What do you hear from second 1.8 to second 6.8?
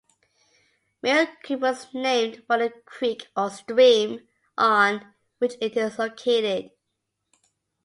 named for the creek or stream on which it is located.